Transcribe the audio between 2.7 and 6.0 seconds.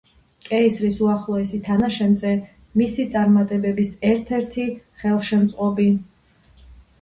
მისი წარმატებების ერთ-ერთი ხელშემწყობი.